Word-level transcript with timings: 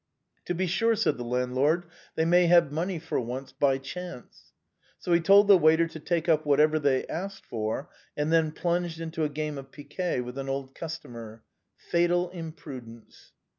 "To 0.47 0.55
be 0.55 0.65
sure," 0.65 0.95
said 0.95 1.17
the 1.17 1.23
landlord," 1.23 1.85
they 2.15 2.25
may 2.25 2.47
have 2.47 2.71
money 2.71 2.97
for 2.97 3.19
once, 3.19 3.51
by 3.51 3.77
chance." 3.77 4.51
So 4.97 5.13
he 5.13 5.19
told 5.19 5.47
the 5.47 5.59
waiter 5.59 5.85
to 5.85 5.99
take 5.99 6.27
up 6.27 6.43
whatever 6.43 6.79
they 6.79 7.05
asked 7.05 7.45
for, 7.45 7.87
and 8.17 8.33
then 8.33 8.51
plunged 8.51 8.99
into 8.99 9.23
a 9.23 9.29
game 9.29 9.59
of 9.59 9.71
piquet 9.71 10.21
with 10.21 10.39
an 10.39 10.49
old 10.49 10.73
customer. 10.73 11.43
Fatal 11.77 12.31
imprudence 12.31 13.33